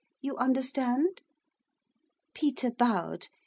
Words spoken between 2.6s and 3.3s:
bowed.